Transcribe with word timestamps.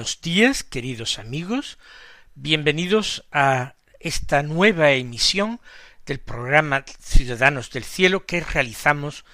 Buenos 0.00 0.22
días, 0.22 0.64
queridos 0.64 1.18
amigos. 1.18 1.76
Bienvenidos 2.34 3.26
a 3.32 3.74
esta 3.98 4.42
nueva 4.42 4.92
emisión 4.92 5.60
del 6.06 6.20
programa 6.20 6.86
Ciudadanos 7.02 7.70
del 7.70 7.84
Cielo 7.84 8.24
que 8.24 8.40
realizamos 8.40 9.26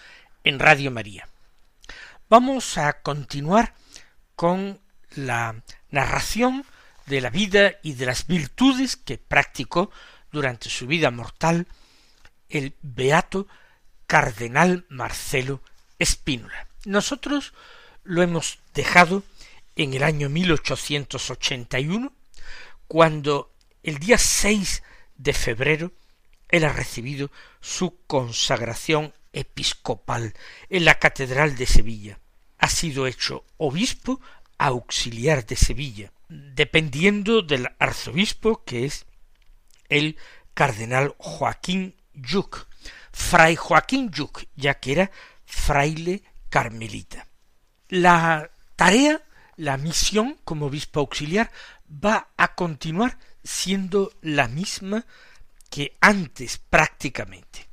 en 0.42 0.58
Radio 0.58 0.90
María. 0.90 1.28
Vamos 2.28 2.78
a 2.78 3.00
continuar 3.02 3.74
con 4.34 4.80
la 5.14 5.62
narración 5.92 6.64
de 7.06 7.20
la 7.20 7.30
vida 7.30 7.76
y 7.84 7.92
de 7.92 8.06
las 8.06 8.26
virtudes 8.26 8.96
que 8.96 9.18
practicó 9.18 9.92
durante 10.32 10.68
su 10.68 10.88
vida 10.88 11.12
mortal 11.12 11.68
el 12.48 12.74
beato 12.82 13.46
cardenal 14.08 14.84
Marcelo 14.88 15.62
Espínola. 16.00 16.66
Nosotros 16.84 17.54
lo 18.02 18.20
hemos 18.20 18.58
dejado 18.74 19.22
en 19.76 19.94
el 19.94 20.02
año 20.02 20.28
1881, 20.28 22.12
cuando 22.88 23.54
el 23.82 23.98
día 23.98 24.18
6 24.18 24.82
de 25.16 25.32
febrero 25.32 25.92
él 26.48 26.64
ha 26.64 26.72
recibido 26.72 27.30
su 27.60 27.98
consagración 28.06 29.12
episcopal 29.32 30.34
en 30.70 30.84
la 30.84 30.98
Catedral 30.98 31.56
de 31.56 31.66
Sevilla. 31.66 32.18
Ha 32.58 32.68
sido 32.68 33.06
hecho 33.06 33.44
obispo 33.58 34.20
auxiliar 34.58 35.44
de 35.44 35.56
Sevilla, 35.56 36.12
dependiendo 36.28 37.42
del 37.42 37.68
arzobispo 37.78 38.64
que 38.64 38.86
es 38.86 39.04
el 39.88 40.16
cardenal 40.54 41.14
Joaquín 41.18 41.94
Yuc, 42.14 42.66
fray 43.12 43.56
Joaquín 43.56 44.10
Yuc, 44.10 44.44
ya 44.54 44.80
que 44.80 44.92
era 44.92 45.10
fraile 45.44 46.22
carmelita. 46.48 47.28
La 47.88 48.50
tarea 48.74 49.25
la 49.56 49.76
misión 49.76 50.38
como 50.44 50.66
obispo 50.66 51.00
auxiliar 51.00 51.50
va 51.88 52.28
a 52.36 52.54
continuar 52.54 53.18
siendo 53.42 54.12
la 54.20 54.48
misma 54.48 55.06
que 55.70 55.96
antes 56.00 56.58
prácticamente. 56.58 57.66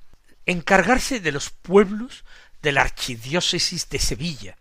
Encargarse 0.45 1.19
de 1.19 1.31
los 1.31 1.49
pueblos 1.49 2.23
de 2.61 2.71
la 2.71 2.81
archidiócesis 2.81 3.89
de 3.89 3.99
Sevilla, 3.99 4.57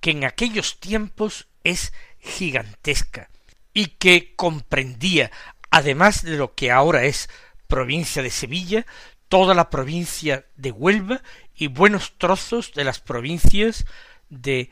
que 0.00 0.12
en 0.12 0.24
aquellos 0.24 0.80
tiempos 0.80 1.48
es 1.64 1.92
gigantesca 2.20 3.30
y 3.74 3.86
que 3.86 4.34
comprendía, 4.36 5.30
además 5.70 6.22
de 6.22 6.36
lo 6.36 6.54
que 6.54 6.70
ahora 6.70 7.04
es 7.04 7.28
provincia 7.66 8.22
de 8.22 8.30
Sevilla, 8.30 8.86
toda 9.28 9.54
la 9.54 9.70
provincia 9.70 10.46
de 10.56 10.72
Huelva 10.72 11.22
y 11.54 11.68
buenos 11.68 12.18
trozos 12.18 12.72
de 12.72 12.84
las 12.84 13.00
provincias 13.00 13.84
de 14.28 14.70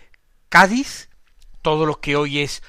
Cádiz, 0.49 1.08
todo 1.69 1.85
lo 1.85 2.01
que 2.01 2.17
hoy 2.17 2.39
es 2.39 2.63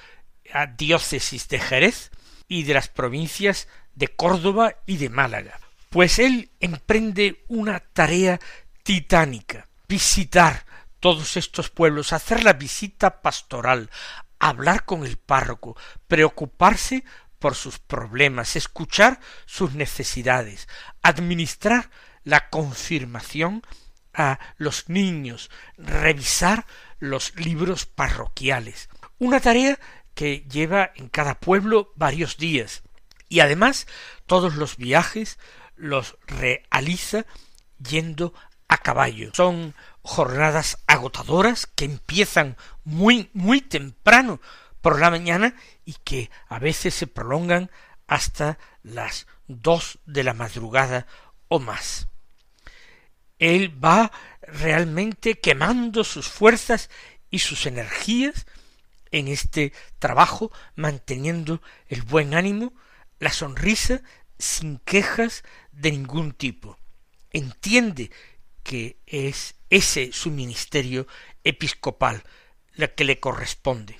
diócesis 0.75 1.47
de 1.47 1.57
Jerez 1.57 2.11
y 2.49 2.63
de 2.63 2.73
las 2.73 2.89
provincias 2.89 3.69
de 3.95 4.09
Córdoba 4.09 4.75
y 4.85 4.97
de 4.97 5.07
Málaga. 5.07 5.57
Pues 5.89 6.19
él 6.19 6.51
emprende 6.59 7.45
una 7.47 7.79
tarea 7.79 8.41
titánica, 8.83 9.69
visitar 9.87 10.65
todos 10.99 11.37
estos 11.37 11.69
pueblos, 11.69 12.11
hacer 12.11 12.43
la 12.43 12.51
visita 12.51 13.21
pastoral, 13.21 13.89
hablar 14.37 14.83
con 14.83 15.05
el 15.05 15.15
párroco, 15.15 15.77
preocuparse 16.09 17.05
por 17.39 17.55
sus 17.55 17.79
problemas, 17.79 18.57
escuchar 18.57 19.21
sus 19.45 19.75
necesidades, 19.75 20.67
administrar 21.03 21.89
la 22.25 22.49
confirmación 22.49 23.63
a 24.13 24.39
los 24.57 24.89
niños, 24.89 25.49
revisar 25.77 26.65
los 26.99 27.35
libros 27.35 27.85
parroquiales. 27.85 28.89
Una 29.17 29.39
tarea 29.39 29.79
que 30.13 30.45
lleva 30.49 30.91
en 30.95 31.09
cada 31.09 31.39
pueblo 31.39 31.93
varios 31.95 32.37
días 32.37 32.83
y 33.29 33.39
además 33.39 33.87
todos 34.25 34.55
los 34.55 34.77
viajes 34.77 35.39
los 35.75 36.17
realiza 36.27 37.25
yendo 37.77 38.33
a 38.67 38.77
caballo. 38.77 39.31
Son 39.33 39.75
jornadas 40.01 40.79
agotadoras 40.87 41.67
que 41.67 41.85
empiezan 41.85 42.57
muy 42.83 43.29
muy 43.33 43.61
temprano 43.61 44.41
por 44.81 44.99
la 44.99 45.09
mañana 45.09 45.55
y 45.85 45.93
que 46.03 46.29
a 46.47 46.59
veces 46.59 46.93
se 46.95 47.07
prolongan 47.07 47.69
hasta 48.07 48.57
las 48.83 49.27
dos 49.47 49.99
de 50.05 50.23
la 50.23 50.33
madrugada 50.33 51.05
o 51.47 51.59
más. 51.59 52.07
Él 53.39 53.83
va 53.83 54.11
realmente 54.41 55.39
quemando 55.39 56.03
sus 56.03 56.27
fuerzas 56.27 56.89
y 57.31 57.39
sus 57.39 57.65
energías 57.65 58.45
en 59.11 59.27
este 59.27 59.73
trabajo, 59.97 60.51
manteniendo 60.75 61.61
el 61.87 62.03
buen 62.03 62.35
ánimo, 62.35 62.73
la 63.17 63.31
sonrisa, 63.31 64.01
sin 64.37 64.77
quejas 64.79 65.43
de 65.71 65.91
ningún 65.91 66.33
tipo. 66.33 66.77
Entiende 67.31 68.11
que 68.63 68.99
es 69.07 69.55
ese 69.69 70.11
su 70.11 70.31
ministerio 70.31 71.07
episcopal, 71.43 72.23
la 72.73 72.89
que 72.89 73.03
le 73.03 73.19
corresponde. 73.19 73.99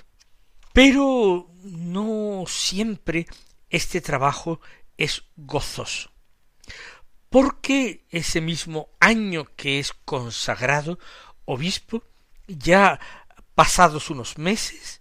Pero 0.72 1.50
no 1.62 2.44
siempre 2.46 3.26
este 3.68 4.00
trabajo 4.00 4.60
es 4.96 5.24
gozoso 5.36 6.12
porque 7.30 8.04
ese 8.10 8.40
mismo 8.40 8.90
año 8.98 9.46
que 9.56 9.78
es 9.78 9.92
consagrado 10.04 10.98
obispo, 11.44 12.04
ya 12.46 13.00
pasados 13.54 14.10
unos 14.10 14.36
meses, 14.36 15.00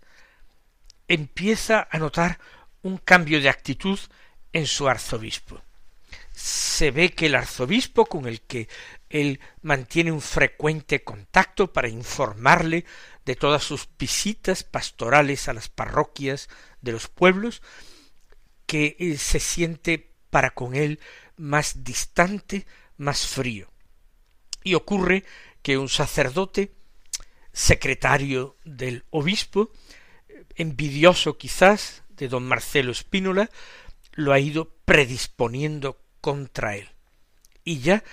empieza 1.08 1.88
a 1.92 1.98
notar 1.98 2.40
un 2.84 2.98
cambio 2.98 3.42
de 3.42 3.50
actitud 3.50 4.00
en 4.54 4.68
su 4.68 4.88
arzobispo. 4.88 5.62
Se 6.32 6.92
ve 6.92 7.12
que 7.12 7.26
el 7.26 7.36
arzobispo 7.36 8.06
con 8.06 8.28
el 8.28 8.42
que 8.42 8.70
él 9.10 9.40
mantiene 9.62 10.12
un 10.12 10.22
frecuente 10.22 11.04
contacto 11.04 11.74
para 11.74 11.90
informarle 11.90 12.86
de 13.26 13.36
todas 13.36 13.64
sus 13.64 13.90
visitas 13.98 14.64
pastorales 14.64 15.48
a 15.48 15.54
las 15.54 15.68
parroquias 15.68 16.48
de 16.82 16.92
los 16.92 17.08
pueblos, 17.08 17.62
que 18.66 18.96
eh, 19.00 19.18
se 19.18 19.40
siente 19.40 20.12
para 20.30 20.52
con 20.52 20.76
él 20.76 21.00
más 21.40 21.84
distante, 21.84 22.68
más 22.98 23.26
frío. 23.26 23.72
Y 24.64 24.76
ocurre 24.76 25.24
que 25.62 25.78
un 25.78 25.90
sacerdote, 25.90 26.74
secretario 27.54 28.58
del 28.66 29.06
obispo, 29.10 29.72
envidioso 30.56 31.38
quizás 31.38 32.04
de 32.10 32.28
don 32.28 32.46
Marcelo 32.46 32.92
Espínola, 32.92 33.50
lo 34.14 34.34
ha 34.34 34.40
ido 34.40 34.76
predisponiendo 34.84 36.02
contra 36.20 36.76
él. 36.76 36.90
Y 37.64 37.80
ya 37.80 38.04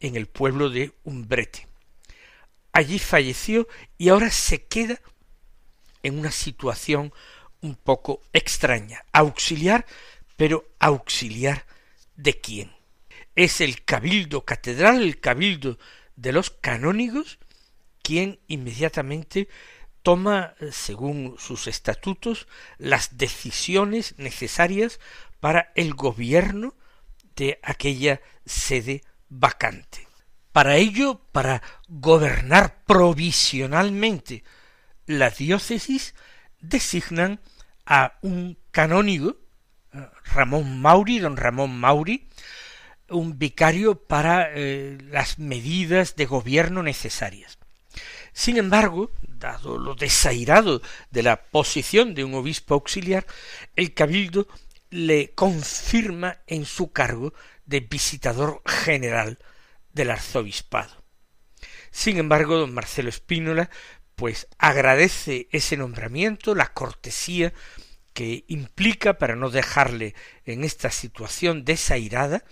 en 0.00 0.16
el 0.16 0.26
pueblo 0.26 0.70
de 0.70 0.92
Umbrete. 1.04 1.68
Allí 2.72 2.98
falleció 2.98 3.68
y 3.98 4.08
ahora 4.08 4.30
se 4.30 4.64
queda 4.64 5.00
en 6.02 6.18
una 6.18 6.30
situación 6.30 7.12
un 7.60 7.76
poco 7.76 8.22
extraña, 8.32 9.04
auxiliar, 9.12 9.86
pero 10.36 10.64
auxiliar 10.80 11.66
de 12.16 12.40
quién. 12.40 12.72
Es 13.36 13.60
el 13.60 13.84
cabildo 13.84 14.44
catedral, 14.44 15.02
el 15.02 15.20
cabildo 15.20 15.78
de 16.16 16.32
los 16.32 16.50
canónigos, 16.50 17.38
quien 18.02 18.40
inmediatamente 18.48 19.48
toma, 20.02 20.54
según 20.70 21.36
sus 21.38 21.66
estatutos, 21.66 22.48
las 22.78 23.16
decisiones 23.16 24.14
necesarias 24.18 25.00
para 25.40 25.72
el 25.74 25.94
gobierno 25.94 26.74
de 27.36 27.58
aquella 27.62 28.20
sede 28.44 29.02
vacante. 29.28 30.06
Para 30.52 30.76
ello, 30.76 31.20
para 31.32 31.62
gobernar 31.88 32.84
provisionalmente 32.84 34.44
la 35.06 35.30
diócesis, 35.30 36.14
designan 36.60 37.40
a 37.86 38.18
un 38.22 38.58
canónigo, 38.70 39.36
Ramón 40.34 40.80
Mauri, 40.80 41.18
don 41.18 41.36
Ramón 41.36 41.78
Mauri, 41.78 42.28
un 43.08 43.38
vicario 43.38 43.94
para 44.06 44.50
eh, 44.54 44.98
las 45.10 45.38
medidas 45.38 46.16
de 46.16 46.26
gobierno 46.26 46.82
necesarias. 46.82 47.58
Sin 48.32 48.56
embargo, 48.56 49.10
dado 49.22 49.78
lo 49.78 49.94
desairado 49.94 50.80
de 51.10 51.22
la 51.22 51.44
posición 51.44 52.14
de 52.14 52.24
un 52.24 52.34
obispo 52.34 52.74
auxiliar, 52.74 53.26
el 53.76 53.92
cabildo 53.94 54.48
le 54.90 55.32
confirma 55.34 56.38
en 56.46 56.64
su 56.64 56.92
cargo 56.92 57.34
de 57.66 57.80
visitador 57.80 58.62
general 58.66 59.38
del 59.92 60.10
arzobispado. 60.10 61.02
Sin 61.90 62.18
embargo, 62.18 62.56
don 62.56 62.72
Marcelo 62.72 63.08
Espínola 63.08 63.70
pues 64.14 64.46
agradece 64.58 65.48
ese 65.52 65.76
nombramiento, 65.76 66.54
la 66.54 66.72
cortesía 66.72 67.52
que 68.12 68.44
implica 68.48 69.14
para 69.18 69.36
no 69.36 69.50
dejarle 69.50 70.14
en 70.44 70.64
esta 70.64 70.90
situación 70.90 71.64
desairada 71.64 72.44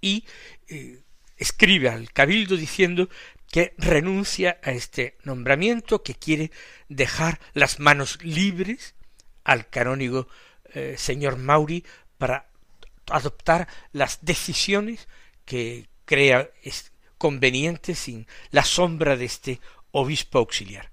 y 0.00 0.24
eh, 0.68 1.02
escribe 1.36 1.88
al 1.88 2.12
cabildo 2.12 2.56
diciendo 2.56 3.08
que 3.54 3.72
renuncia 3.78 4.58
a 4.64 4.72
este 4.72 5.16
nombramiento, 5.22 6.02
que 6.02 6.16
quiere 6.16 6.50
dejar 6.88 7.38
las 7.52 7.78
manos 7.78 8.18
libres 8.20 8.96
al 9.44 9.68
canónigo 9.70 10.26
eh, 10.72 10.96
señor 10.98 11.36
Mauri 11.36 11.84
para 12.18 12.50
adoptar 13.06 13.68
las 13.92 14.18
decisiones 14.22 15.06
que 15.44 15.86
crea 16.04 16.50
convenientes 17.16 18.00
sin 18.00 18.26
la 18.50 18.64
sombra 18.64 19.16
de 19.16 19.26
este 19.26 19.60
obispo 19.92 20.38
auxiliar. 20.40 20.90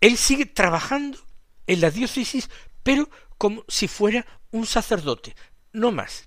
Él 0.00 0.16
sigue 0.16 0.46
trabajando 0.46 1.18
en 1.66 1.82
la 1.82 1.90
diócesis, 1.90 2.48
pero 2.82 3.10
como 3.36 3.66
si 3.68 3.86
fuera 3.86 4.24
un 4.50 4.64
sacerdote, 4.64 5.36
no 5.74 5.92
más. 5.92 6.26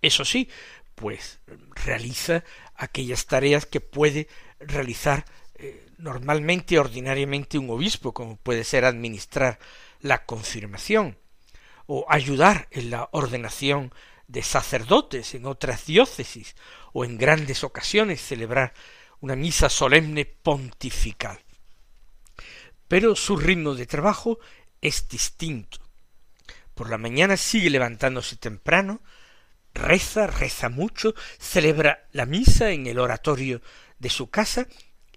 Eso 0.00 0.24
sí, 0.24 0.48
pues 0.94 1.40
realiza 1.84 2.42
aquellas 2.74 3.26
tareas 3.26 3.66
que 3.66 3.80
puede 3.80 4.28
realizar 4.60 5.24
eh, 5.54 5.86
normalmente, 5.98 6.78
ordinariamente 6.78 7.58
un 7.58 7.70
obispo, 7.70 8.12
como 8.12 8.36
puede 8.36 8.64
ser 8.64 8.84
administrar 8.84 9.58
la 10.00 10.24
confirmación, 10.24 11.18
o 11.86 12.04
ayudar 12.08 12.68
en 12.70 12.90
la 12.90 13.08
ordenación 13.12 13.92
de 14.28 14.42
sacerdotes 14.42 15.34
en 15.34 15.46
otras 15.46 15.86
diócesis 15.86 16.56
o 16.92 17.04
en 17.04 17.16
grandes 17.16 17.62
ocasiones 17.64 18.20
celebrar 18.20 18.74
una 19.20 19.36
misa 19.36 19.68
solemne 19.68 20.24
pontifical. 20.24 21.38
Pero 22.88 23.16
su 23.16 23.36
ritmo 23.36 23.74
de 23.74 23.86
trabajo 23.86 24.38
es 24.80 25.08
distinto. 25.08 25.78
Por 26.74 26.90
la 26.90 26.98
mañana 26.98 27.36
sigue 27.36 27.70
levantándose 27.70 28.36
temprano, 28.36 29.00
reza, 29.74 30.26
reza 30.26 30.68
mucho, 30.68 31.14
celebra 31.38 32.06
la 32.12 32.26
misa 32.26 32.70
en 32.70 32.86
el 32.86 32.98
oratorio 32.98 33.62
de 33.98 34.10
su 34.10 34.30
casa 34.30 34.66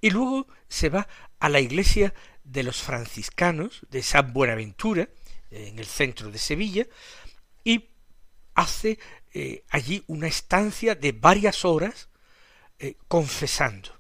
y 0.01 0.09
luego 0.09 0.47
se 0.67 0.89
va 0.89 1.07
a 1.39 1.49
la 1.49 1.59
iglesia 1.59 2.13
de 2.43 2.63
los 2.63 2.81
franciscanos 2.81 3.85
de 3.89 4.01
San 4.01 4.33
Buenaventura, 4.33 5.09
en 5.51 5.79
el 5.79 5.85
centro 5.85 6.31
de 6.31 6.37
Sevilla, 6.37 6.87
y 7.63 7.89
hace 8.55 8.99
eh, 9.33 9.63
allí 9.69 10.03
una 10.07 10.27
estancia 10.27 10.95
de 10.95 11.11
varias 11.11 11.65
horas 11.65 12.09
eh, 12.79 12.95
confesando 13.07 13.99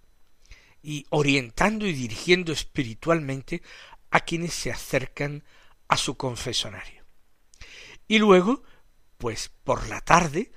y 0.81 1.05
orientando 1.09 1.85
y 1.85 1.93
dirigiendo 1.93 2.51
espiritualmente 2.51 3.61
a 4.09 4.21
quienes 4.21 4.53
se 4.53 4.71
acercan 4.71 5.43
a 5.87 5.97
su 5.97 6.17
confesonario. 6.17 7.03
Y 8.07 8.19
luego, 8.19 8.63
pues 9.17 9.51
por 9.63 9.87
la 9.87 10.01
tarde, 10.01 10.51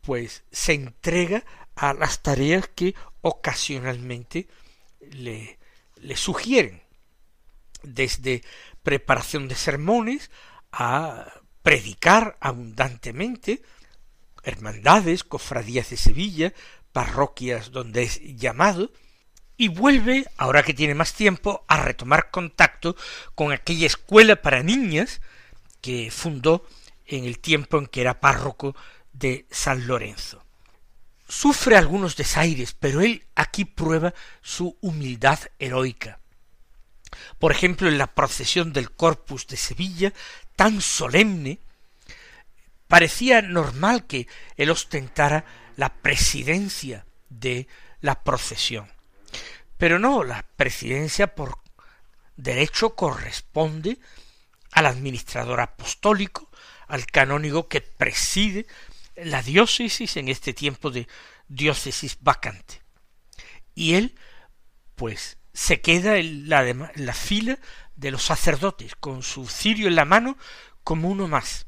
pues 0.00 0.44
se 0.50 0.74
entrega 0.74 1.44
a 1.76 1.94
las 1.94 2.22
tareas 2.22 2.68
que 2.68 2.94
ocasionalmente 3.24 4.48
le, 5.00 5.58
le 5.96 6.16
sugieren, 6.16 6.82
desde 7.82 8.44
preparación 8.82 9.48
de 9.48 9.54
sermones, 9.54 10.30
a 10.70 11.32
predicar 11.62 12.36
abundantemente, 12.40 13.62
hermandades, 14.42 15.24
cofradías 15.24 15.88
de 15.88 15.96
Sevilla, 15.96 16.52
parroquias 16.92 17.70
donde 17.70 18.02
es 18.02 18.20
llamado, 18.20 18.92
y 19.56 19.68
vuelve, 19.68 20.26
ahora 20.36 20.62
que 20.62 20.74
tiene 20.74 20.94
más 20.94 21.14
tiempo, 21.14 21.64
a 21.66 21.82
retomar 21.82 22.30
contacto 22.30 22.94
con 23.34 23.52
aquella 23.52 23.86
escuela 23.86 24.42
para 24.42 24.62
niñas 24.62 25.22
que 25.80 26.10
fundó 26.10 26.66
en 27.06 27.24
el 27.24 27.38
tiempo 27.38 27.78
en 27.78 27.86
que 27.86 28.02
era 28.02 28.20
párroco 28.20 28.76
de 29.14 29.46
San 29.50 29.86
Lorenzo. 29.86 30.43
Sufre 31.28 31.76
algunos 31.76 32.16
desaires, 32.16 32.74
pero 32.78 33.00
él 33.00 33.24
aquí 33.34 33.64
prueba 33.64 34.14
su 34.42 34.76
humildad 34.80 35.38
heroica. 35.58 36.18
Por 37.38 37.52
ejemplo, 37.52 37.88
en 37.88 37.98
la 37.98 38.08
procesión 38.08 38.72
del 38.72 38.90
Corpus 38.90 39.46
de 39.46 39.56
Sevilla, 39.56 40.12
tan 40.56 40.80
solemne, 40.80 41.60
parecía 42.88 43.42
normal 43.42 44.06
que 44.06 44.28
él 44.56 44.70
ostentara 44.70 45.44
la 45.76 45.94
presidencia 45.94 47.06
de 47.28 47.66
la 48.00 48.22
procesión. 48.22 48.92
Pero 49.78 49.98
no, 49.98 50.24
la 50.24 50.44
presidencia 50.56 51.34
por 51.34 51.58
derecho 52.36 52.94
corresponde 52.94 53.98
al 54.72 54.86
administrador 54.86 55.60
apostólico, 55.60 56.50
al 56.86 57.06
canónigo 57.06 57.68
que 57.68 57.80
preside 57.80 58.66
la 59.16 59.42
diócesis 59.42 60.16
en 60.16 60.28
este 60.28 60.52
tiempo 60.52 60.90
de 60.90 61.08
diócesis 61.48 62.18
vacante. 62.20 62.82
Y 63.74 63.94
él, 63.94 64.14
pues, 64.94 65.38
se 65.52 65.80
queda 65.80 66.16
en 66.16 66.48
la, 66.48 66.90
la 66.94 67.12
fila 67.12 67.58
de 67.96 68.10
los 68.10 68.24
sacerdotes, 68.24 68.94
con 68.96 69.22
su 69.22 69.46
cirio 69.46 69.88
en 69.88 69.96
la 69.96 70.04
mano, 70.04 70.36
como 70.82 71.08
uno 71.08 71.28
más. 71.28 71.66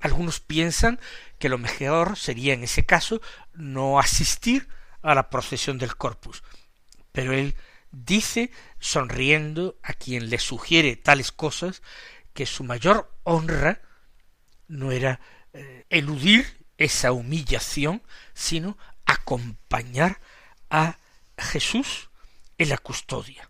Algunos 0.00 0.40
piensan 0.40 1.00
que 1.38 1.48
lo 1.48 1.58
mejor 1.58 2.16
sería 2.16 2.54
en 2.54 2.64
ese 2.64 2.86
caso 2.86 3.20
no 3.52 3.98
asistir 3.98 4.68
a 5.02 5.14
la 5.14 5.30
procesión 5.30 5.78
del 5.78 5.96
corpus. 5.96 6.42
Pero 7.12 7.32
él 7.32 7.54
dice, 7.90 8.50
sonriendo 8.78 9.78
a 9.82 9.92
quien 9.92 10.30
le 10.30 10.38
sugiere 10.38 10.96
tales 10.96 11.32
cosas, 11.32 11.82
que 12.32 12.46
su 12.46 12.62
mayor 12.64 13.12
honra 13.24 13.82
no 14.68 14.92
era 14.92 15.20
eh, 15.52 15.86
eludir 15.90 16.57
esa 16.78 17.12
humillación, 17.12 18.02
sino 18.34 18.78
acompañar 19.04 20.20
a 20.70 20.98
Jesús 21.36 22.08
en 22.56 22.70
la 22.70 22.78
custodia. 22.78 23.48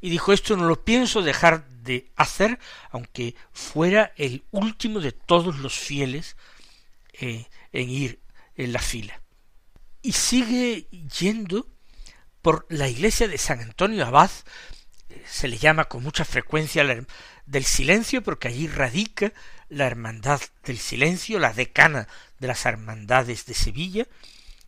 Y 0.00 0.10
dijo 0.10 0.32
esto 0.32 0.56
no 0.56 0.66
lo 0.66 0.84
pienso 0.84 1.22
dejar 1.22 1.66
de 1.68 2.10
hacer, 2.16 2.58
aunque 2.90 3.34
fuera 3.52 4.12
el 4.16 4.44
último 4.50 5.00
de 5.00 5.12
todos 5.12 5.58
los 5.58 5.74
fieles 5.74 6.36
eh, 7.12 7.46
en 7.72 7.90
ir 7.90 8.20
en 8.56 8.72
la 8.72 8.80
fila. 8.80 9.20
Y 10.02 10.12
sigue 10.12 10.88
yendo 11.18 11.66
por 12.42 12.66
la 12.68 12.88
iglesia 12.88 13.26
de 13.26 13.38
San 13.38 13.60
Antonio 13.60 14.06
Abad, 14.06 14.30
se 15.24 15.48
le 15.48 15.58
llama 15.58 15.86
con 15.86 16.02
mucha 16.02 16.24
frecuencia 16.24 16.84
del 17.46 17.64
silencio, 17.64 18.22
porque 18.22 18.48
allí 18.48 18.68
radica 18.68 19.32
la 19.68 19.86
hermandad 19.86 20.40
del 20.64 20.78
silencio, 20.78 21.38
la 21.38 21.52
decana 21.52 22.06
de 22.38 22.46
las 22.46 22.66
hermandades 22.66 23.46
de 23.46 23.54
Sevilla, 23.54 24.06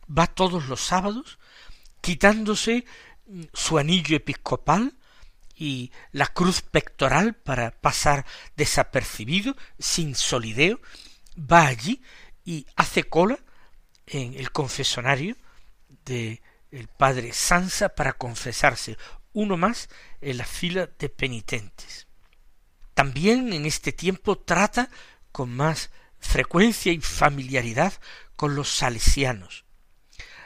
va 0.09 0.27
todos 0.27 0.67
los 0.67 0.81
sábados, 0.81 1.39
quitándose 2.01 2.85
mm, 3.27 3.43
su 3.53 3.77
anillo 3.77 4.15
episcopal 4.15 4.93
y 5.55 5.91
la 6.11 6.27
cruz 6.27 6.61
pectoral 6.61 7.35
para 7.35 7.71
pasar 7.71 8.25
desapercibido, 8.55 9.55
sin 9.77 10.15
solideo, 10.15 10.79
va 11.37 11.67
allí 11.67 12.01
y 12.45 12.65
hace 12.75 13.03
cola 13.03 13.37
en 14.07 14.33
el 14.33 14.51
confesonario 14.51 15.35
de 16.05 16.41
el 16.71 16.87
padre 16.87 17.33
Sansa 17.33 17.89
para 17.89 18.13
confesarse, 18.13 18.97
uno 19.33 19.57
más 19.57 19.89
en 20.21 20.37
la 20.37 20.45
fila 20.45 20.89
de 20.97 21.09
penitentes. 21.09 22.07
También 22.93 23.53
en 23.53 23.65
este 23.65 23.91
tiempo 23.91 24.37
trata 24.37 24.89
con 25.31 25.55
más 25.55 25.89
frecuencia 26.19 26.91
y 26.91 27.01
familiaridad 27.01 27.93
con 28.35 28.55
los 28.55 28.69
salesianos. 28.69 29.65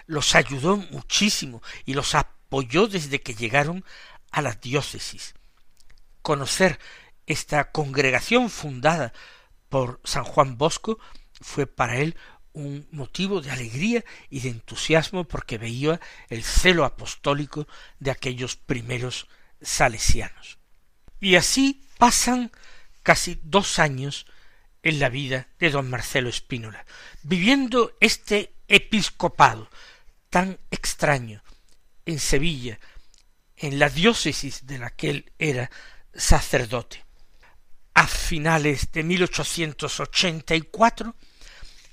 Los 0.05 0.35
ayudó 0.35 0.77
muchísimo 0.77 1.61
y 1.85 1.93
los 1.93 2.15
apoyó 2.15 2.87
desde 2.87 3.21
que 3.21 3.35
llegaron 3.35 3.83
a 4.31 4.41
la 4.41 4.53
diócesis. 4.53 5.33
Conocer 6.21 6.79
esta 7.25 7.71
congregación 7.71 8.49
fundada 8.49 9.13
por 9.69 10.01
San 10.03 10.23
Juan 10.23 10.57
Bosco 10.57 10.99
fue 11.41 11.67
para 11.67 11.97
él 11.97 12.15
un 12.53 12.87
motivo 12.91 13.41
de 13.41 13.51
alegría 13.51 14.03
y 14.29 14.41
de 14.41 14.49
entusiasmo 14.49 15.23
porque 15.23 15.57
veía 15.57 15.99
el 16.29 16.43
celo 16.43 16.85
apostólico 16.85 17.67
de 17.99 18.11
aquellos 18.11 18.55
primeros 18.55 19.27
salesianos. 19.61 20.59
Y 21.19 21.35
así 21.35 21.87
pasan 21.97 22.51
casi 23.01 23.39
dos 23.43 23.79
años 23.79 24.25
en 24.83 24.99
la 24.99 25.09
vida 25.09 25.47
de 25.59 25.71
don 25.71 25.89
Marcelo 25.89 26.29
Espínola, 26.29 26.85
viviendo 27.23 27.97
este 27.99 28.53
episcopado 28.67 29.69
tan 30.29 30.59
extraño 30.69 31.41
en 32.05 32.19
Sevilla, 32.19 32.79
en 33.55 33.79
la 33.79 33.89
diócesis 33.89 34.67
de 34.67 34.77
la 34.77 34.89
que 34.89 35.09
él 35.09 35.31
era 35.39 35.71
sacerdote. 36.13 37.05
A 37.93 38.07
finales 38.07 38.91
de 38.91 39.03
1884 39.03 41.15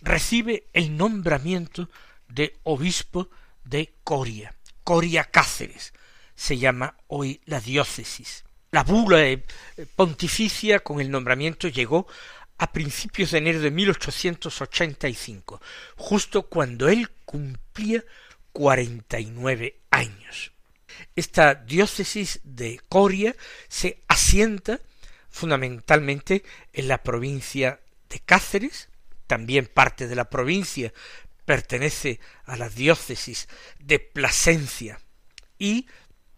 recibe 0.03 0.67
el 0.73 0.97
nombramiento 0.97 1.89
de 2.29 2.59
obispo 2.65 3.31
de 3.65 3.95
Coria, 4.03 4.57
Coria 4.83 5.25
Cáceres, 5.25 5.93
se 6.35 6.59
llama 6.59 6.97
hoy 7.07 7.41
la 7.45 7.61
diócesis. 7.61 8.45
La 8.71 8.83
bula 8.83 9.23
eh, 9.23 9.45
pontificia 9.95 10.81
con 10.81 11.01
el 11.01 11.11
nombramiento 11.11 11.69
llegó 11.69 12.07
a 12.61 12.73
principios 12.73 13.31
de 13.31 13.39
enero 13.39 13.61
de 13.61 13.71
1885, 13.71 15.63
justo 15.97 16.43
cuando 16.43 16.91
él 16.91 17.09
cumplía 17.25 18.05
cuarenta 18.53 19.19
y 19.19 19.27
nueve 19.27 19.81
años. 19.91 20.53
Esta 21.17 21.55
diócesis 21.55 22.41
de 22.45 22.79
Coria 22.91 23.35
se 23.69 24.03
asienta 24.09 24.79
fundamentalmente 25.31 26.45
en 26.75 26.89
la 26.89 27.03
provincia 27.03 27.81
de 28.11 28.21
Cáceres, 28.21 28.91
también 29.27 29.67
parte 29.67 30.07
de 30.07 30.17
la 30.17 30.29
provincia 30.29 30.93
pertenece 31.47 32.21
a 32.45 32.57
la 32.57 32.69
diócesis 32.69 33.49
de 33.79 34.01
Plasencia 34.01 35.01
y, 35.59 35.87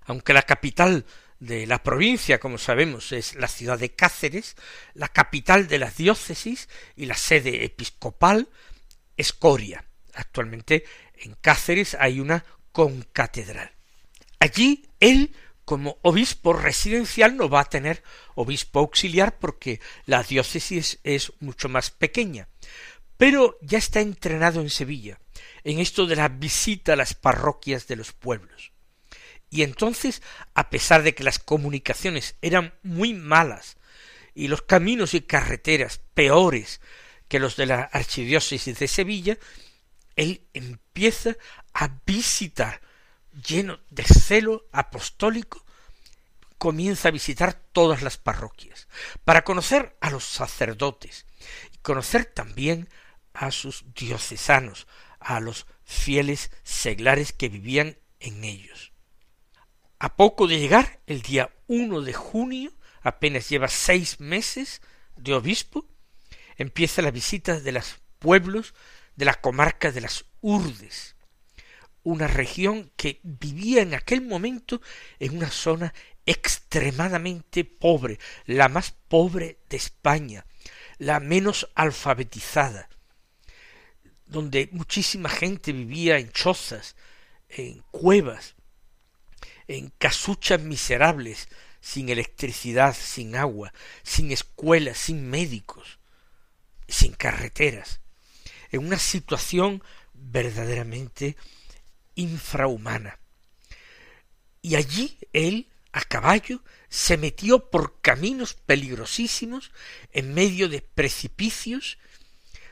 aunque 0.05 0.35
la 0.35 0.43
capital 0.43 1.05
de 1.43 1.67
la 1.67 1.83
provincia, 1.83 2.39
como 2.39 2.57
sabemos, 2.57 3.11
es 3.11 3.35
la 3.35 3.49
ciudad 3.49 3.79
de 3.79 3.91
Cáceres, 3.91 4.55
la 4.95 5.09
capital 5.09 5.67
de 5.67 5.81
la 5.81 5.91
diócesis 5.91 6.69
y 6.95 7.07
la 7.07 7.17
sede 7.17 7.65
episcopal 7.65 8.49
es 9.17 9.33
Coria. 9.33 9.85
Actualmente 10.15 10.85
en 11.17 11.35
Cáceres 11.41 11.97
hay 11.99 12.21
una 12.21 12.45
concatedral. 12.71 13.73
Allí 14.39 14.89
él, 15.01 15.35
como 15.65 15.99
obispo 16.03 16.53
residencial, 16.53 17.37
no 17.37 17.49
va 17.49 17.61
a 17.61 17.69
tener 17.69 18.05
obispo 18.37 18.79
auxiliar 18.79 19.39
porque 19.39 19.81
la 20.07 20.23
diócesis 20.23 21.01
es 21.03 21.33
mucho 21.41 21.69
más 21.69 21.91
pequeña 21.91 22.49
pero 23.23 23.57
ya 23.61 23.79
está 23.79 24.01
entrenado 24.01 24.61
en 24.61 24.69
Sevilla, 24.69 25.21
en 25.63 25.79
esto 25.79 26.07
de 26.07 26.17
la 26.17 26.27
visita 26.29 26.95
a 26.95 26.97
las 26.97 27.15
parroquias 27.15 27.87
de 27.87 27.95
los 27.95 28.11
pueblos. 28.11 28.72
Y 29.53 29.65
entonces, 29.65 30.23
a 30.55 30.71
pesar 30.71 31.03
de 31.03 31.15
que 31.15 31.25
las 31.25 31.39
comunicaciones 31.39 32.37
eran 32.41 32.73
muy 32.83 33.13
malas 33.13 33.77
y 34.35 34.49
los 34.49 34.63
caminos 34.63 35.13
y 35.13 35.21
carreteras 35.21 36.01
peores 36.15 36.81
que 37.29 37.39
los 37.39 37.57
de 37.57 37.67
la 37.67 37.83
archidiócesis 37.83 38.79
de 38.79 38.89
Sevilla, 38.89 39.39
él 40.17 40.49
empieza 40.55 41.37
a 41.75 42.01
visitar, 42.07 42.81
lleno 43.47 43.79
de 43.91 44.05
celo 44.05 44.69
apostólico, 44.73 45.67
comienza 46.57 47.09
a 47.09 47.13
visitar 47.13 47.53
todas 47.53 48.01
las 48.01 48.17
parroquias, 48.17 48.89
para 49.23 49.45
conocer 49.45 49.99
a 50.01 50.09
los 50.09 50.25
sacerdotes 50.25 51.27
y 51.75 51.77
conocer 51.83 52.25
también 52.25 52.89
a 53.35 53.51
sus 53.51 53.85
diocesanos, 53.95 54.87
a 55.21 55.41
los 55.41 55.67
fieles 55.85 56.51
seglares 56.63 57.35
que 57.35 57.51
vivían 57.51 57.99
en 58.19 58.45
ellos. 58.45 58.92
A 60.13 60.17
poco 60.17 60.47
de 60.47 60.59
llegar, 60.59 61.01
el 61.07 61.23
día 61.23 61.51
uno 61.69 62.03
de 62.03 62.13
junio, 62.13 62.71
apenas 63.01 63.49
lleva 63.49 63.69
seis 63.69 64.21
meses 64.21 64.83
de 65.17 65.33
obispo, 65.33 65.87
empieza 66.59 67.01
la 67.01 67.11
visita 67.11 67.59
de 67.59 67.73
los 67.73 67.97
pueblos 68.19 68.75
de 69.17 69.25
la 69.25 69.41
comarca 69.41 69.91
de 69.91 70.03
las 70.03 70.27
Urdes, 70.43 71.17
una 72.03 72.27
región 72.27 72.93
que 72.95 73.21
vivía 73.23 73.81
en 73.81 73.95
aquel 73.95 74.21
momento 74.21 74.83
en 75.19 75.39
una 75.39 75.51
zona 75.51 75.95
extremadamente 76.27 77.65
pobre, 77.65 78.19
la 78.45 78.69
más 78.69 78.91
pobre 79.09 79.61
de 79.71 79.79
España, 79.79 80.45
la 80.99 81.21
menos 81.21 81.71
alfabetizada, 81.75 82.91
donde 84.27 84.69
muchísima 84.73 85.31
gente 85.31 85.73
vivía 85.73 86.19
en 86.19 86.31
chozas, 86.33 86.97
en 87.49 87.83
cuevas, 87.91 88.57
en 89.69 89.93
casuchas 89.99 90.61
miserables, 90.61 91.49
sin 91.81 92.09
electricidad, 92.09 92.97
sin 92.97 93.37
agua, 93.37 93.73
sin 94.03 94.31
escuelas, 94.31 94.99
sin 94.99 95.29
médicos, 95.29 95.99
sin 96.89 97.13
carreteras, 97.13 98.01
en 98.71 98.87
una 98.87 98.99
situación 98.99 99.83
verdaderamente 100.15 101.37
infrahumana. 102.15 103.19
Y 104.63 104.77
allí 104.77 105.19
él, 105.33 105.69
a 105.93 106.03
caballo, 106.03 106.63
se 106.89 107.17
metió 107.17 107.71
por 107.71 108.01
caminos 108.01 108.55
peligrosísimos, 108.55 109.73
en 110.13 110.35
medio 110.35 110.69
de 110.69 110.83
precipicios, 110.83 111.99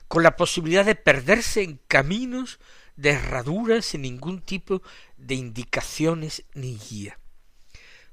con 0.07 0.23
la 0.23 0.37
posibilidad 0.37 0.85
de 0.85 0.95
perderse 0.95 1.63
en 1.63 1.81
caminos 1.89 2.59
de 2.97 3.11
herraduras 3.11 3.87
sin 3.87 4.03
ningún 4.03 4.43
tipo 4.43 4.83
de 5.21 5.35
indicaciones 5.35 6.45
ni 6.55 6.77
guía. 6.77 7.19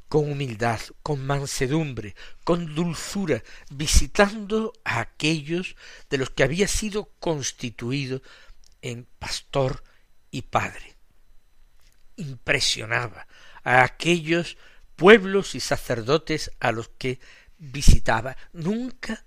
Con 0.08 0.32
humildad, 0.32 0.80
con 1.04 1.26
mansedumbre, 1.26 2.16
con 2.44 2.76
dulzura, 2.76 3.44
visitando 3.70 4.74
a 4.86 5.00
aquellos 5.00 5.76
de 6.10 6.18
los 6.18 6.30
que 6.30 6.44
había 6.44 6.68
sido 6.68 7.12
constituido 7.20 8.22
en 8.82 9.06
pastor 9.20 9.84
y 10.32 10.44
padre. 10.44 10.96
Impresionaba 12.16 13.28
a 13.64 13.84
aquellos 13.84 14.58
pueblos 14.96 15.56
y 15.56 15.60
sacerdotes 15.60 16.52
a 16.60 16.72
los 16.72 16.90
que 16.90 17.20
visitaba. 17.58 18.38
Nunca 18.54 19.26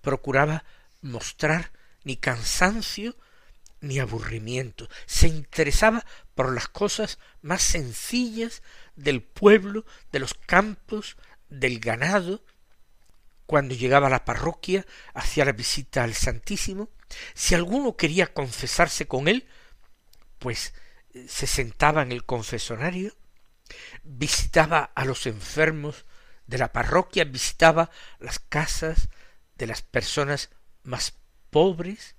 procuraba 0.00 0.64
mostrar 1.00 1.72
ni 2.04 2.16
cansancio, 2.16 3.16
ni 3.80 3.98
aburrimiento. 3.98 4.88
Se 5.06 5.28
interesaba 5.28 6.04
por 6.38 6.54
las 6.54 6.68
cosas 6.68 7.18
más 7.42 7.62
sencillas 7.62 8.62
del 8.94 9.24
pueblo, 9.24 9.84
de 10.12 10.20
los 10.20 10.34
campos, 10.34 11.16
del 11.48 11.80
ganado. 11.80 12.44
Cuando 13.44 13.74
llegaba 13.74 14.06
a 14.06 14.10
la 14.10 14.24
parroquia, 14.24 14.86
hacía 15.14 15.44
la 15.44 15.50
visita 15.50 16.04
al 16.04 16.14
Santísimo. 16.14 16.90
Si 17.34 17.56
alguno 17.56 17.96
quería 17.96 18.32
confesarse 18.32 19.08
con 19.08 19.26
él, 19.26 19.48
pues 20.38 20.74
eh, 21.12 21.26
se 21.28 21.48
sentaba 21.48 22.02
en 22.02 22.12
el 22.12 22.24
confesonario, 22.24 23.16
visitaba 24.04 24.92
a 24.94 25.04
los 25.04 25.26
enfermos 25.26 26.06
de 26.46 26.58
la 26.58 26.72
parroquia, 26.72 27.24
visitaba 27.24 27.90
las 28.20 28.38
casas 28.38 29.08
de 29.56 29.66
las 29.66 29.82
personas 29.82 30.50
más 30.84 31.14
pobres, 31.50 32.14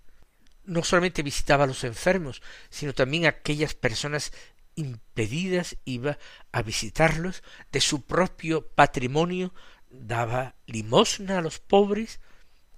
no 0.70 0.84
solamente 0.84 1.24
visitaba 1.24 1.64
a 1.64 1.68
los 1.68 1.84
enfermos, 1.84 2.42
sino 2.70 2.94
también 2.94 3.26
a 3.26 3.30
aquellas 3.30 3.74
personas 3.74 4.32
impedidas, 4.76 5.78
iba 5.84 6.18
a 6.52 6.62
visitarlos, 6.62 7.44
de 7.72 7.82
su 7.82 8.06
propio 8.06 8.68
patrimonio 8.68 9.54
daba 9.90 10.56
limosna 10.68 11.40
a 11.40 11.42
los 11.42 11.60
pobres, 11.60 12.22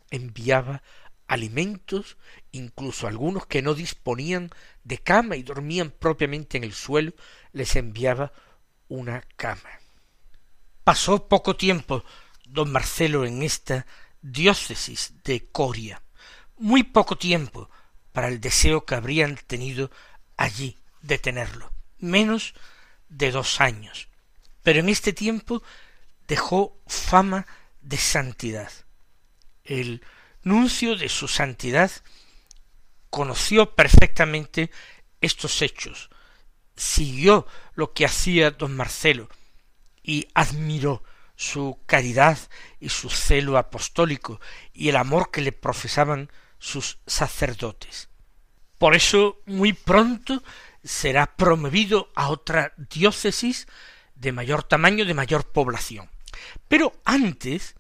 enviaba 0.10 0.82
alimentos, 1.28 2.18
incluso 2.52 3.08
algunos 3.08 3.46
que 3.46 3.62
no 3.62 3.74
disponían 3.74 4.50
de 4.84 4.98
cama 4.98 5.36
y 5.36 5.44
dormían 5.44 5.92
propiamente 5.92 6.58
en 6.58 6.64
el 6.64 6.74
suelo, 6.74 7.14
les 7.52 7.76
enviaba 7.76 8.32
una 8.88 9.22
cama. 9.36 9.70
Pasó 10.84 11.28
poco 11.28 11.56
tiempo 11.56 12.04
don 12.46 12.72
Marcelo 12.72 13.26
en 13.26 13.44
esta 13.44 13.86
diócesis 14.22 15.14
de 15.24 15.50
Coria, 15.52 16.02
muy 16.58 16.84
poco 16.84 17.18
tiempo 17.18 17.70
para 18.12 18.28
el 18.28 18.42
deseo 18.42 18.86
que 18.86 18.96
habrían 18.96 19.36
tenido 19.36 19.92
allí 20.38 20.78
de 21.02 21.18
tenerlo, 21.18 21.72
menos 22.00 22.54
de 23.10 23.32
dos 23.32 23.62
años. 23.62 24.08
Pero 24.64 24.80
en 24.80 24.90
este 24.90 25.14
tiempo 25.14 25.64
dejó 26.28 26.78
fama 26.88 27.46
de 27.82 27.98
santidad. 27.98 28.72
El 29.64 30.04
nuncio 30.44 30.96
de 30.96 31.10
su 31.10 31.28
santidad 31.28 31.92
conoció 33.10 33.76
perfectamente 33.76 34.72
estos 35.20 35.62
hechos, 35.62 36.10
siguió 36.76 37.46
lo 37.76 37.94
que 37.94 38.06
hacía 38.06 38.52
don 38.52 38.76
Marcelo 38.76 39.30
y 40.02 40.28
admiró 40.34 41.04
su 41.36 41.80
caridad 41.86 42.38
y 42.80 42.90
su 42.90 43.10
celo 43.10 43.58
apostólico 43.58 44.40
y 44.74 44.90
el 44.90 44.96
amor 44.96 45.32
que 45.32 45.42
le 45.42 45.52
profesaban 45.52 46.32
sus 46.62 47.00
sacerdotes. 47.08 48.08
Por 48.78 48.96
eso 48.96 49.42
muy 49.48 49.74
pronto 49.74 50.44
será 50.84 51.36
promovido 51.36 52.12
a 52.16 52.30
otra 52.30 52.74
diócesis 52.78 53.68
de 54.16 54.32
mayor 54.32 54.64
tamaño, 54.64 55.04
de 55.06 55.16
mayor 55.16 55.44
población. 55.44 56.10
Pero 56.68 56.94
antes, 57.04 57.76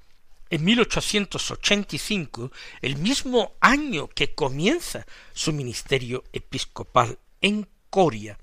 en 0.49 0.63
1885, 0.63 2.51
el 2.81 2.97
mismo 2.97 3.53
año 3.61 4.07
que 4.07 4.33
comienza 4.33 5.05
su 5.31 5.53
ministerio 5.53 6.23
episcopal 6.33 7.19
en 7.39 7.69
Coria, 7.89 8.39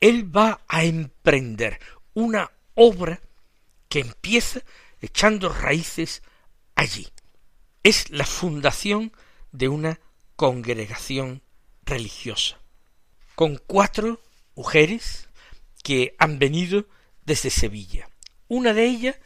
él 0.00 0.34
va 0.34 0.62
a 0.66 0.84
emprender 0.84 1.78
una 2.14 2.50
obra 2.74 3.20
que 3.90 4.00
empieza 4.00 4.62
echando 5.00 5.50
raíces 5.50 6.22
allí. 6.74 7.06
Es 7.82 8.08
la 8.10 8.24
fundación 8.24 9.12
de 9.52 9.68
una 9.68 10.00
congregación 10.36 11.42
religiosa, 11.84 12.58
con 13.34 13.60
cuatro 13.66 14.20
mujeres 14.54 15.28
que 15.82 16.14
han 16.18 16.38
venido 16.38 16.86
desde 17.24 17.50
Sevilla. 17.50 18.08
Una 18.48 18.72
de 18.74 18.86
ellas, 18.86 19.16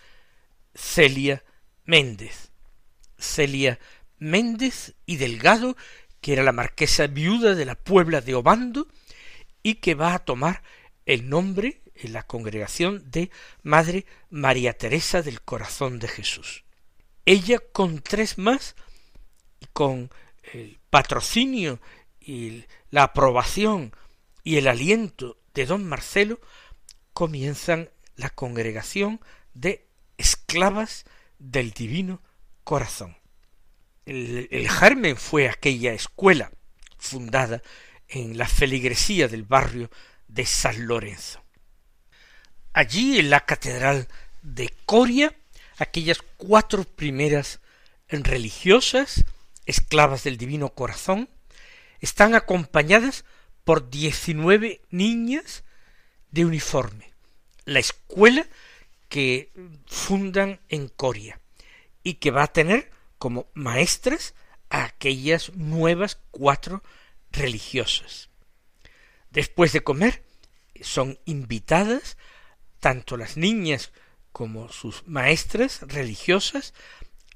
Celia 0.74 1.44
Méndez. 1.84 2.50
Celia 3.18 3.78
Méndez 4.18 4.94
y 5.06 5.16
Delgado, 5.16 5.76
que 6.20 6.32
era 6.32 6.42
la 6.42 6.52
marquesa 6.52 7.06
viuda 7.06 7.54
de 7.54 7.64
la 7.64 7.74
Puebla 7.74 8.20
de 8.20 8.34
Obando, 8.34 8.88
y 9.62 9.76
que 9.76 9.94
va 9.94 10.14
a 10.14 10.24
tomar 10.24 10.62
el 11.06 11.28
nombre 11.28 11.82
en 11.94 12.12
la 12.12 12.24
congregación 12.24 13.10
de 13.10 13.30
Madre 13.62 14.06
María 14.30 14.72
Teresa 14.72 15.22
del 15.22 15.40
Corazón 15.42 15.98
de 15.98 16.08
Jesús. 16.08 16.64
Ella 17.24 17.58
con 17.72 18.00
tres 18.00 18.38
más 18.38 18.74
con 19.72 20.10
el 20.52 20.78
patrocinio 20.90 21.80
y 22.20 22.64
la 22.90 23.04
aprobación 23.04 23.94
y 24.44 24.56
el 24.56 24.68
aliento 24.68 25.38
de 25.54 25.66
don 25.66 25.84
Marcelo 25.84 26.40
comienzan 27.12 27.90
la 28.16 28.30
congregación 28.30 29.20
de 29.54 29.86
esclavas 30.16 31.04
del 31.38 31.72
divino 31.72 32.22
corazón. 32.64 33.16
El, 34.06 34.48
el, 34.50 35.16
fue 35.16 35.48
aquella 35.48 35.92
escuela 35.92 36.50
fundada 36.98 37.62
en 38.08 38.36
la 38.36 38.46
feligresía 38.46 39.28
del 39.28 39.44
barrio 39.44 39.90
de 40.28 40.46
San 40.46 40.86
Lorenzo. 40.86 41.42
Allí 42.72 43.18
en 43.18 43.30
la 43.30 43.44
catedral 43.44 44.08
de 44.42 44.72
Coria, 44.86 45.34
aquellas 45.78 46.20
cuatro 46.36 46.84
primeras 46.84 47.60
religiosas, 48.08 49.24
esclavas 49.66 50.24
del 50.24 50.36
divino 50.36 50.70
corazón, 50.70 51.28
están 52.00 52.34
acompañadas 52.34 53.24
por 53.64 53.90
diecinueve 53.90 54.82
niñas 54.90 55.64
de 56.30 56.44
uniforme, 56.44 57.12
la 57.64 57.78
escuela 57.78 58.46
que 59.08 59.52
fundan 59.86 60.60
en 60.68 60.88
Coria 60.88 61.38
y 62.02 62.14
que 62.14 62.30
va 62.30 62.44
a 62.44 62.52
tener 62.52 62.90
como 63.18 63.46
maestras 63.54 64.34
a 64.70 64.84
aquellas 64.84 65.54
nuevas 65.54 66.18
cuatro 66.30 66.82
religiosas. 67.30 68.30
Después 69.30 69.72
de 69.72 69.82
comer, 69.82 70.24
son 70.80 71.18
invitadas 71.24 72.16
tanto 72.80 73.16
las 73.16 73.36
niñas 73.36 73.92
como 74.32 74.68
sus 74.70 75.06
maestras 75.06 75.82
religiosas 75.82 76.74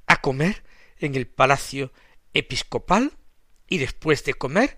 a 0.07 0.21
comer 0.21 0.65
en 0.99 1.15
el 1.15 1.27
palacio 1.27 1.93
episcopal 2.39 3.13
y 3.69 3.79
después 3.79 4.25
de 4.25 4.35
comer 4.35 4.77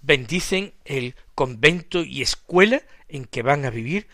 bendicen 0.00 0.74
el 0.84 1.16
convento 1.34 2.02
y 2.02 2.22
escuela 2.22 2.82
en 3.08 3.24
que 3.24 3.42
van 3.42 3.64
a 3.64 3.70
vivir 3.70 4.08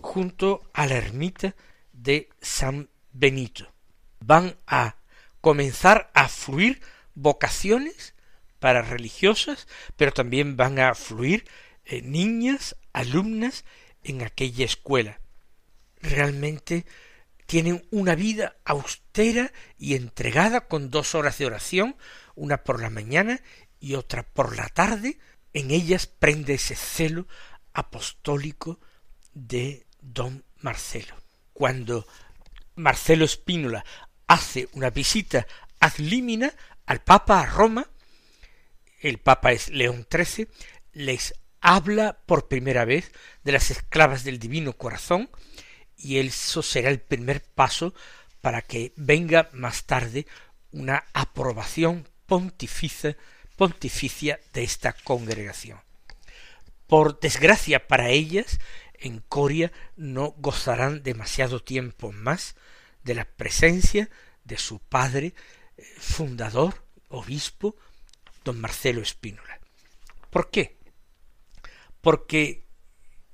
junto 0.00 0.62
a 0.72 0.86
la 0.86 0.96
ermita 0.96 1.54
de 1.92 2.28
San 2.40 2.90
Benito. 3.12 3.72
Van 4.20 4.56
a 4.66 4.96
comenzar 5.40 6.10
a 6.14 6.28
fluir 6.28 6.80
vocaciones 7.14 8.14
para 8.58 8.82
religiosas, 8.82 9.66
pero 9.96 10.12
también 10.12 10.56
van 10.56 10.78
a 10.78 10.94
fluir 10.94 11.44
eh, 11.84 12.02
niñas, 12.02 12.76
alumnas 12.92 13.64
en 14.02 14.22
aquella 14.22 14.64
escuela 14.64 15.20
realmente 16.06 16.86
tienen 17.46 17.86
una 17.90 18.14
vida 18.14 18.56
austera 18.64 19.52
y 19.78 19.94
entregada 19.94 20.68
con 20.68 20.90
dos 20.90 21.14
horas 21.14 21.38
de 21.38 21.46
oración, 21.46 21.96
una 22.34 22.64
por 22.64 22.80
la 22.80 22.90
mañana 22.90 23.40
y 23.80 23.94
otra 23.94 24.24
por 24.24 24.56
la 24.56 24.68
tarde, 24.68 25.18
en 25.52 25.70
ellas 25.70 26.06
prende 26.06 26.54
ese 26.54 26.76
celo 26.76 27.26
apostólico 27.72 28.80
de 29.32 29.86
don 30.00 30.44
Marcelo. 30.60 31.14
Cuando 31.52 32.06
Marcelo 32.74 33.24
Espínola 33.24 33.84
hace 34.26 34.68
una 34.72 34.90
visita 34.90 35.46
ad 35.80 35.92
limina 35.98 36.52
al 36.84 37.02
Papa 37.02 37.40
a 37.40 37.46
Roma, 37.46 37.88
el 39.00 39.18
Papa 39.18 39.52
es 39.52 39.68
León 39.68 40.06
XIII, 40.10 40.48
les 40.92 41.34
habla 41.60 42.18
por 42.26 42.48
primera 42.48 42.84
vez 42.84 43.12
de 43.44 43.52
las 43.52 43.70
esclavas 43.70 44.24
del 44.24 44.38
Divino 44.38 44.72
Corazón, 44.74 45.30
y 45.96 46.18
eso 46.18 46.62
será 46.62 46.90
el 46.90 47.00
primer 47.00 47.42
paso 47.42 47.94
para 48.40 48.62
que 48.62 48.92
venga 48.96 49.48
más 49.52 49.84
tarde 49.84 50.26
una 50.72 51.04
aprobación 51.14 52.08
pontificia, 52.26 53.16
pontificia 53.56 54.40
de 54.52 54.64
esta 54.64 54.92
congregación. 54.92 55.80
Por 56.86 57.18
desgracia 57.18 57.88
para 57.88 58.10
ellas, 58.10 58.60
en 58.98 59.20
Coria 59.20 59.72
no 59.96 60.34
gozarán 60.38 61.02
demasiado 61.02 61.60
tiempo 61.60 62.12
más 62.12 62.56
de 63.02 63.14
la 63.14 63.24
presencia 63.24 64.08
de 64.44 64.58
su 64.58 64.78
padre, 64.78 65.34
eh, 65.76 65.84
fundador, 65.98 66.84
obispo, 67.08 67.76
don 68.44 68.60
Marcelo 68.60 69.00
Espínola. 69.02 69.60
¿Por 70.30 70.50
qué? 70.50 70.76
Porque 72.00 72.64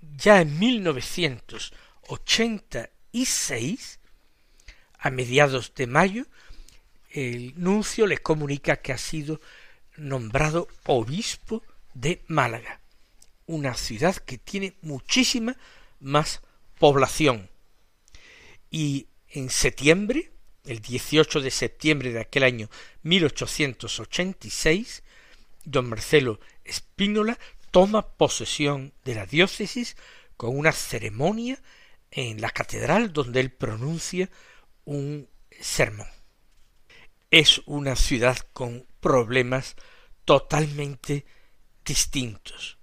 ya 0.00 0.40
en 0.40 0.58
1900 0.58 1.72
ochenta 2.08 2.90
y 3.12 3.26
seis, 3.26 4.00
a 4.98 5.10
mediados 5.10 5.74
de 5.74 5.86
mayo, 5.86 6.26
el 7.10 7.54
nuncio 7.56 8.06
le 8.06 8.18
comunica 8.18 8.76
que 8.76 8.92
ha 8.92 8.98
sido 8.98 9.40
nombrado 9.96 10.68
obispo 10.84 11.62
de 11.94 12.22
Málaga, 12.26 12.80
una 13.46 13.74
ciudad 13.74 14.16
que 14.16 14.38
tiene 14.38 14.74
muchísima 14.80 15.56
más 16.00 16.40
población. 16.78 17.50
Y 18.70 19.06
en 19.28 19.50
septiembre, 19.50 20.30
el 20.64 20.80
18 20.80 21.40
de 21.40 21.50
septiembre 21.50 22.12
de 22.12 22.20
aquel 22.20 22.44
año 22.44 22.70
1886, 23.02 25.02
don 25.64 25.88
Marcelo 25.88 26.40
Espínola 26.64 27.38
toma 27.70 28.06
posesión 28.06 28.92
de 29.04 29.14
la 29.14 29.26
diócesis 29.26 29.96
con 30.36 30.56
una 30.56 30.72
ceremonia 30.72 31.58
en 32.12 32.40
la 32.40 32.50
catedral 32.50 33.12
donde 33.12 33.40
él 33.40 33.50
pronuncia 33.50 34.30
un 34.84 35.28
sermón. 35.60 36.06
Es 37.30 37.62
una 37.66 37.96
ciudad 37.96 38.38
con 38.52 38.86
problemas 39.00 39.74
totalmente 40.24 41.24
distintos. 41.84 42.78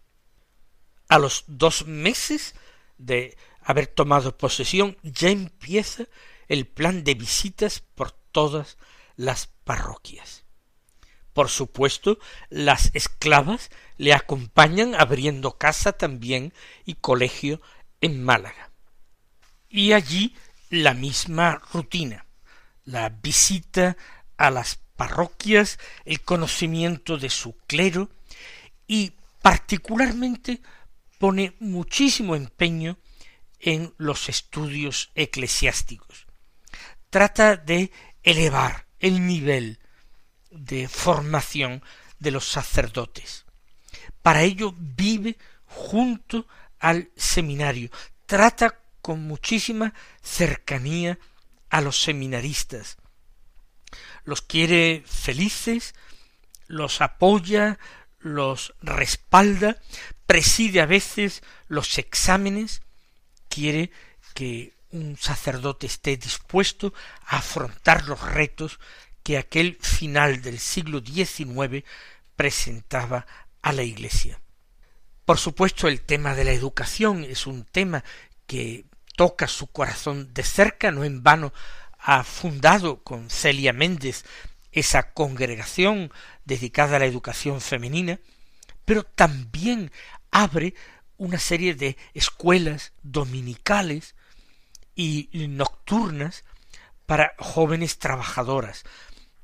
A 1.08 1.20
los 1.20 1.46
dos 1.48 1.86
meses 1.86 2.56
de 2.98 3.38
haber 3.62 3.88
tomado 3.88 4.38
posesión 4.38 4.98
ya 5.04 5.30
empieza 5.30 6.06
el 6.48 6.66
plan 6.68 7.04
de 7.04 7.14
visitas 7.14 7.80
por 7.80 8.12
todas 8.12 8.78
las 9.16 9.48
parroquias. 9.64 10.46
Por 11.34 11.50
supuesto, 11.50 12.18
las 12.50 12.90
esclavas 12.96 13.70
le 13.98 14.14
acompañan 14.14 14.96
abriendo 14.96 15.58
casa 15.58 15.94
también 15.94 16.54
y 16.86 16.96
colegio 16.96 17.62
en 18.02 18.24
Málaga. 18.24 18.69
Y 19.70 19.94
allí 19.94 20.36
la 20.70 20.94
misma 20.94 21.62
rutina, 21.72 22.26
la 22.86 23.10
visita 23.10 23.96
a 24.38 24.50
las 24.50 24.80
parroquias, 24.96 25.80
el 26.06 26.22
conocimiento 26.22 27.18
de 27.18 27.30
su 27.30 27.56
clero 27.68 28.10
y 28.88 29.14
particularmente 29.42 30.62
pone 31.20 31.56
muchísimo 31.60 32.36
empeño 32.36 32.98
en 33.60 33.94
los 33.98 34.30
estudios 34.30 35.12
eclesiásticos. 35.16 36.26
Trata 37.10 37.56
de 37.56 37.92
elevar 38.24 38.88
el 39.00 39.26
nivel 39.26 39.80
de 40.52 40.88
formación 40.88 41.84
de 42.20 42.32
los 42.32 42.48
sacerdotes. 42.48 43.46
Para 44.22 44.44
ello 44.44 44.74
vive 44.78 45.38
junto 45.66 46.48
al 46.80 47.10
seminario, 47.16 47.90
trata 48.26 48.80
con 49.10 49.24
muchísima 49.24 49.96
cercanía 50.22 51.18
a 51.72 51.82
los 51.82 52.00
seminaristas, 52.00 52.98
los 54.24 54.44
quiere 54.44 55.04
felices, 55.08 55.96
los 56.68 57.02
apoya, 57.02 57.80
los 58.20 58.76
respalda, 58.84 59.82
preside 60.28 60.80
a 60.80 60.86
veces 60.86 61.42
los 61.68 61.98
exámenes, 61.98 62.84
quiere 63.48 63.90
que 64.36 64.76
un 64.92 65.18
sacerdote 65.18 65.88
esté 65.88 66.16
dispuesto 66.16 66.94
a 67.26 67.38
afrontar 67.38 68.06
los 68.06 68.22
retos 68.22 68.80
que 69.24 69.40
aquel 69.40 69.80
final 69.82 70.44
del 70.44 70.60
siglo 70.60 71.02
XIX 71.04 71.84
presentaba 72.36 73.26
a 73.64 73.74
la 73.74 73.82
Iglesia. 73.82 74.40
Por 75.26 75.40
supuesto, 75.40 75.88
el 75.88 76.02
tema 76.02 76.36
de 76.36 76.44
la 76.44 76.52
educación 76.52 77.24
es 77.24 77.48
un 77.48 77.66
tema 77.66 78.04
que 78.46 78.89
toca 79.20 79.50
su 79.50 79.68
corazón 79.68 80.34
de 80.34 80.44
cerca, 80.44 80.92
no 80.92 81.04
en 81.04 81.24
vano 81.24 81.52
ha 81.98 82.24
fundado 82.24 83.04
con 83.04 83.30
Celia 83.30 83.74
Méndez 83.74 84.24
esa 84.72 85.12
congregación 85.12 86.10
dedicada 86.46 86.96
a 86.96 87.00
la 87.00 87.06
educación 87.06 87.60
femenina, 87.60 88.22
pero 88.86 89.04
también 89.04 89.92
abre 90.32 90.74
una 91.18 91.38
serie 91.38 91.76
de 91.76 91.98
escuelas 92.14 92.94
dominicales 93.04 94.16
y 94.96 95.28
nocturnas 95.50 96.46
para 97.06 97.34
jóvenes 97.40 98.00
trabajadoras, 98.00 98.86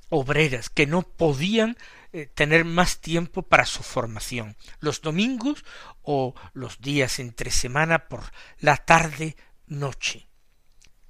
obreras, 0.07 0.69
que 0.69 0.87
no 0.87 1.01
podían 1.01 1.75
eh, 2.13 2.27
tener 2.33 2.63
más 2.63 3.01
tiempo 3.01 3.41
para 3.41 3.65
su 3.65 3.83
formación. 3.83 4.55
Los 4.79 5.01
domingos 5.01 5.65
o 6.01 6.33
los 6.53 6.79
días 6.79 7.19
entre 7.19 7.51
semana 7.51 8.07
por 8.07 8.23
la 8.59 8.77
tarde 8.77 9.35
noche. 9.67 10.27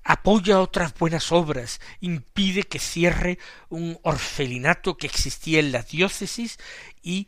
Apoya 0.03 0.61
otras 0.61 0.93
buenas 0.93 1.31
obras, 1.31 1.81
impide 1.99 2.63
que 2.63 2.79
cierre 2.79 3.39
un 3.69 3.99
orfelinato 4.03 4.97
que 4.97 5.07
existía 5.07 5.59
en 5.59 5.71
la 5.71 5.81
diócesis 5.81 6.59
y 7.01 7.27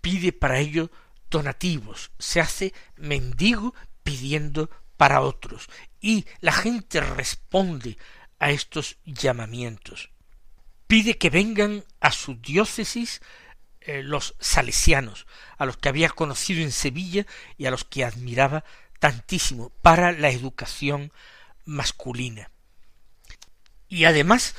pide 0.00 0.32
para 0.32 0.58
ello 0.58 0.90
donativos, 1.30 2.10
se 2.18 2.40
hace 2.40 2.74
mendigo 2.96 3.74
pidiendo 4.02 4.70
para 4.96 5.20
otros, 5.20 5.68
y 6.00 6.26
la 6.40 6.52
gente 6.52 7.00
responde 7.00 7.96
a 8.40 8.50
estos 8.50 8.98
llamamientos. 9.04 10.10
Pide 10.88 11.16
que 11.16 11.30
vengan 11.30 11.84
a 12.00 12.10
su 12.10 12.34
diócesis 12.34 13.22
eh, 13.82 14.02
los 14.02 14.34
salesianos, 14.40 15.26
a 15.56 15.64
los 15.64 15.76
que 15.76 15.88
había 15.88 16.08
conocido 16.10 16.62
en 16.62 16.72
Sevilla 16.72 17.26
y 17.56 17.66
a 17.66 17.70
los 17.70 17.84
que 17.84 18.04
admiraba 18.04 18.64
para 19.82 20.12
la 20.12 20.30
educación 20.30 21.12
masculina. 21.64 22.50
Y 23.88 24.04
además 24.04 24.54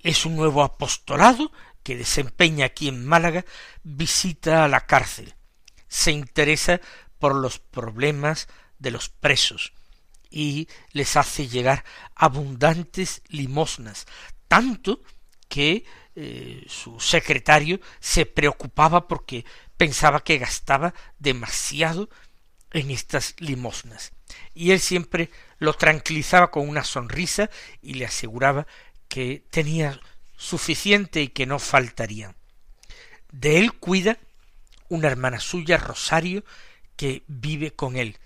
es 0.00 0.24
un 0.26 0.36
nuevo 0.36 0.62
apostolado 0.62 1.50
que 1.82 1.96
desempeña 1.96 2.66
aquí 2.66 2.88
en 2.88 3.06
Málaga, 3.06 3.44
visita 3.82 4.64
a 4.64 4.68
la 4.68 4.86
cárcel, 4.86 5.34
se 5.88 6.10
interesa 6.10 6.80
por 7.18 7.34
los 7.34 7.58
problemas 7.58 8.48
de 8.78 8.90
los 8.90 9.08
presos 9.08 9.72
y 10.30 10.68
les 10.92 11.16
hace 11.16 11.48
llegar 11.48 11.84
abundantes 12.14 13.22
limosnas, 13.28 14.06
tanto 14.48 15.00
que 15.48 15.84
eh, 16.16 16.64
su 16.68 16.98
secretario 16.98 17.80
se 18.00 18.26
preocupaba 18.26 19.06
porque 19.06 19.44
pensaba 19.76 20.24
que 20.24 20.38
gastaba 20.38 20.94
demasiado 21.18 22.08
en 22.72 22.90
estas 22.90 23.34
limosnas. 23.38 24.12
Y 24.54 24.72
él 24.72 24.80
siempre 24.80 25.30
lo 25.58 25.74
tranquilizaba 25.74 26.50
con 26.50 26.68
una 26.68 26.84
sonrisa 26.84 27.50
y 27.82 27.94
le 27.94 28.06
aseguraba 28.06 28.66
que 29.08 29.44
tenía 29.50 30.00
suficiente 30.36 31.22
y 31.22 31.28
que 31.28 31.46
no 31.46 31.58
faltaría. 31.58 32.34
De 33.32 33.58
él 33.58 33.72
cuida 33.72 34.18
una 34.88 35.08
hermana 35.08 35.40
suya, 35.40 35.78
Rosario, 35.78 36.44
que 36.96 37.22
vive 37.26 37.72
con 37.72 37.96
él 37.96 38.18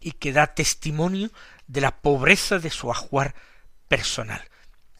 y 0.00 0.12
que 0.12 0.32
da 0.32 0.54
testimonio 0.54 1.30
de 1.66 1.80
la 1.80 1.96
pobreza 2.00 2.58
de 2.58 2.70
su 2.70 2.90
ajuar 2.90 3.34
personal. 3.88 4.42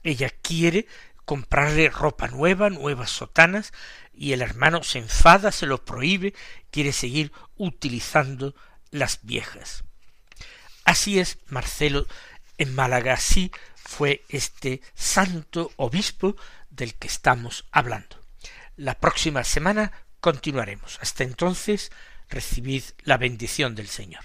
Ella 0.02 0.30
quiere 0.30 0.86
comprarle 1.24 1.90
ropa 1.90 2.28
nueva, 2.28 2.70
nuevas 2.70 3.10
sotanas, 3.10 3.72
y 4.14 4.32
el 4.32 4.42
hermano 4.42 4.82
se 4.82 4.98
enfada, 4.98 5.52
se 5.52 5.66
lo 5.66 5.84
prohíbe, 5.84 6.34
quiere 6.70 6.92
seguir 6.92 7.32
utilizando 7.56 8.54
las 8.98 9.20
viejas. 9.22 9.84
Así 10.84 11.18
es 11.18 11.38
Marcelo 11.48 12.06
en 12.58 12.74
Málaga, 12.74 13.14
así 13.14 13.50
fue 13.74 14.24
este 14.28 14.82
santo 14.94 15.70
obispo 15.76 16.36
del 16.70 16.94
que 16.94 17.08
estamos 17.08 17.66
hablando. 17.70 18.18
La 18.76 18.98
próxima 18.98 19.44
semana 19.44 19.92
continuaremos. 20.20 20.98
Hasta 21.00 21.24
entonces, 21.24 21.90
recibid 22.28 22.82
la 23.04 23.16
bendición 23.16 23.74
del 23.74 23.88
Señor. 23.88 24.24